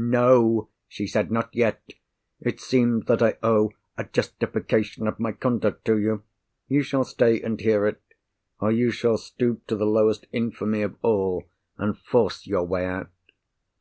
"No!" 0.00 0.68
she 0.86 1.08
said. 1.08 1.32
"Not 1.32 1.56
yet! 1.56 1.82
It 2.40 2.60
seems 2.60 3.06
that 3.06 3.20
I 3.20 3.36
owe 3.42 3.72
a 3.96 4.04
justification 4.04 5.08
of 5.08 5.18
my 5.18 5.32
conduct 5.32 5.84
to 5.86 5.98
you. 5.98 6.22
You 6.68 6.84
shall 6.84 7.02
stay 7.02 7.42
and 7.42 7.60
hear 7.60 7.84
it. 7.84 8.00
Or 8.60 8.70
you 8.70 8.92
shall 8.92 9.18
stoop 9.18 9.66
to 9.66 9.74
the 9.74 9.86
lowest 9.86 10.28
infamy 10.32 10.82
of 10.82 10.94
all, 11.02 11.48
and 11.78 11.98
force 11.98 12.46
your 12.46 12.62
way 12.64 12.86
out." 12.86 13.10